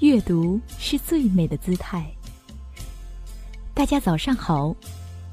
[0.00, 2.06] 阅读是最美的姿态。
[3.72, 4.76] 大家早上好，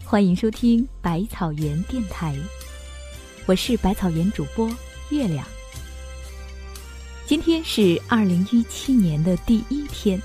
[0.05, 2.33] 欢迎收听百草园电台，
[3.45, 4.69] 我是百草园主播
[5.09, 5.45] 月亮。
[7.25, 10.21] 今天是二零一七年的第一天，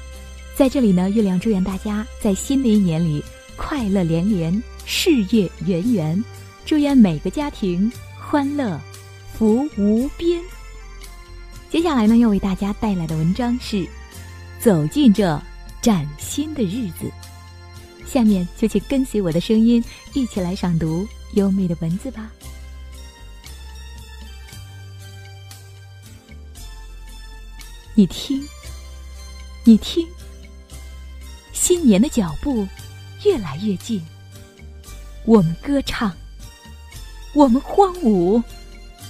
[0.55, 3.21] 在这里呢，月亮祝愿大家在新的一年里
[3.57, 6.25] 快乐连连，事业圆圆，
[6.65, 8.81] 祝愿每个家庭欢乐
[9.37, 10.41] 福无边。
[11.71, 13.85] 接下来呢，要为大家带来的文章是。
[14.61, 15.41] 走进这
[15.81, 17.11] 崭新的日子，
[18.05, 19.83] 下面就请跟随我的声音，
[20.15, 22.31] 一起来赏读优美的文字吧。
[27.95, 28.45] 你听，
[29.65, 30.07] 你听，
[31.53, 32.67] 新年的脚步
[33.25, 34.05] 越来越近，
[35.25, 36.13] 我们歌唱，
[37.33, 38.43] 我们欢舞，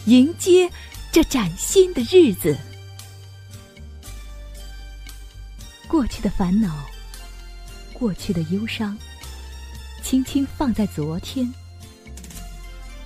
[0.05, 0.71] 迎接
[1.11, 2.57] 这崭新的日子。
[5.89, 6.87] 过去的烦恼，
[7.95, 8.97] 过去的忧伤，
[10.03, 11.51] 轻轻放在昨天。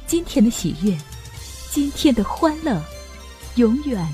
[0.04, 0.98] 今天的喜悦，
[1.70, 2.82] 今天的欢乐，
[3.54, 4.04] 永远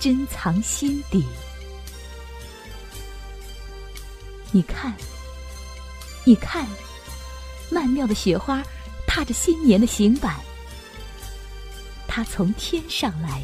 [0.00, 1.24] 珍藏心底。
[4.50, 4.92] 你看，
[6.24, 6.66] 你看，
[7.70, 8.64] 曼妙的雪花
[9.06, 10.34] 踏着新年的行板，
[12.08, 13.40] 它从天上来，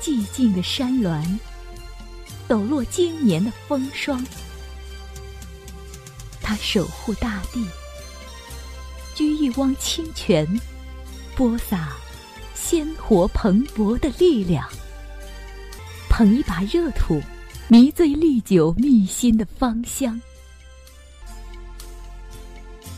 [0.00, 1.20] 寂静的山峦。
[2.52, 4.22] 抖落今年的风霜，
[6.42, 7.66] 他守护大地，
[9.16, 10.46] 掬一汪清泉，
[11.34, 11.96] 播撒
[12.54, 14.68] 鲜活蓬勃的力量，
[16.10, 17.22] 捧一把热土，
[17.68, 20.20] 迷醉历久蜜心的芳香。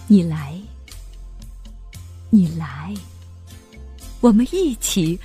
[0.08, 0.60] 你来，
[2.28, 2.92] 你来，
[4.20, 5.16] 我们一起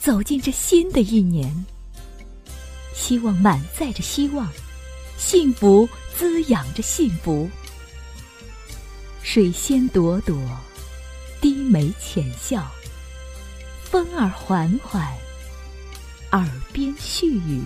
[0.00, 1.64] 走进这新的一年。
[2.96, 4.48] 希望满载着希望，
[5.18, 7.48] 幸福滋养着幸福。
[9.22, 10.36] 水仙朵朵，
[11.40, 12.66] 低眉浅笑，
[13.84, 15.06] 风儿缓缓，
[16.32, 17.62] 耳边絮语。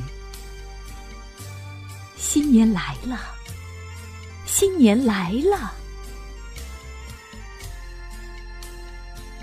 [2.18, 3.18] 新年来了，
[4.46, 5.72] 新年来了。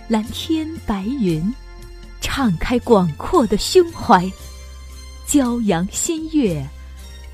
[0.10, 1.54] 蓝天白云，
[2.20, 4.30] 敞开广阔的胸怀。
[5.28, 6.66] 骄阳新月，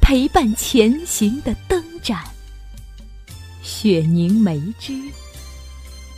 [0.02, 2.24] 陪伴前行的灯盏。
[3.62, 5.00] 雪凝梅枝，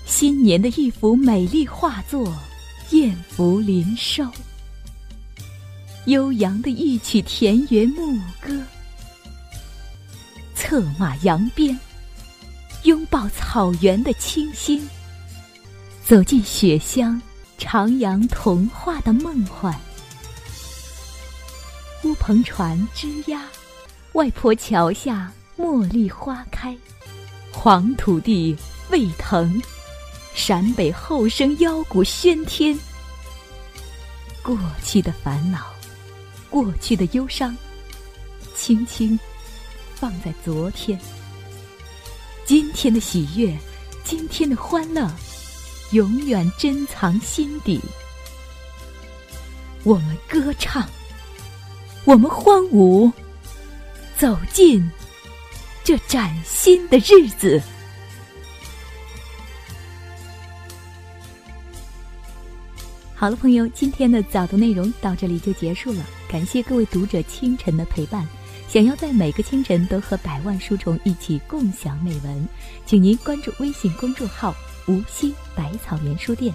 [0.06, 2.34] 新年的一幅美丽画作，
[2.92, 4.26] 艳福临收。
[6.06, 8.58] 悠扬的一曲田园牧歌，
[10.56, 11.78] 策马扬鞭，
[12.84, 14.82] 拥抱草原的清新，
[16.06, 17.22] 走进雪乡，
[17.60, 19.78] 徜徉童话的梦幻。
[22.04, 23.42] 乌篷船枝桠，
[24.14, 26.78] 外婆桥下茉莉花开，
[27.52, 28.56] 黄土地
[28.88, 29.60] 沸腾，
[30.36, 32.78] 陕北后生腰鼓喧天。
[34.44, 35.74] 过去的烦恼，
[36.50, 37.58] 过去的忧伤，
[38.56, 39.20] 轻轻
[39.96, 41.00] 放在昨天。
[42.46, 43.58] 今天的喜悦，
[44.04, 45.10] 今天的欢乐，
[45.92, 47.82] 永远珍藏心底。
[49.84, 50.88] 我们歌唱。
[52.06, 53.12] 我们欢舞，
[54.16, 54.88] 走进
[55.84, 57.60] 这崭新的日子。
[63.16, 66.06] 好了，朋友，今天的早读内容到这里就结束了。
[66.30, 68.24] 感谢各位读者清晨的陪伴。
[68.68, 72.48] 想要在每个清晨都和百万书虫一起共享美文，
[72.86, 74.54] 请您关注微信公众号
[74.88, 76.54] “无锡百草园书店”。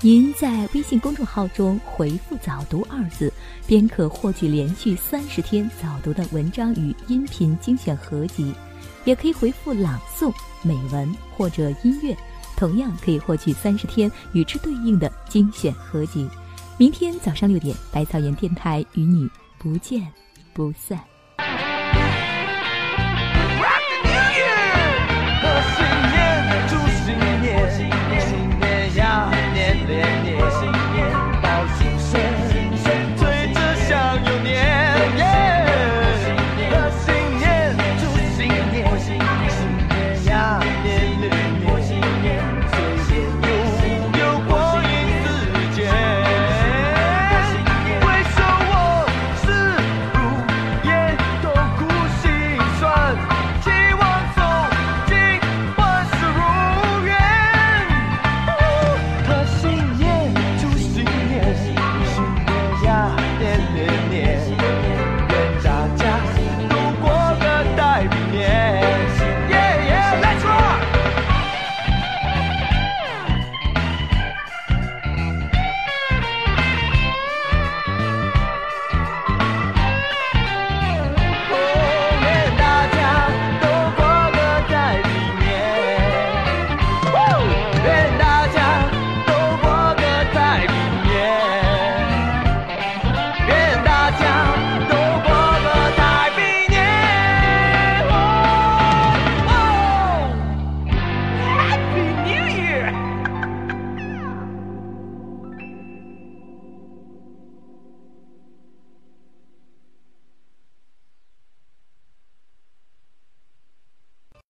[0.00, 3.32] 您在微信公众号中回复“早读”二字，
[3.66, 8.52] 便可获取连续三十天早读的文章与音频精选合集；
[9.04, 10.32] 也可以回复“朗诵”
[10.62, 12.16] 美文或者音乐，
[12.56, 16.28] 同样可以获取三十天与之对应的精选合集。
[16.76, 19.28] 明天早上六点，百草园电台与你
[19.58, 20.06] 不见
[20.54, 21.02] 不散。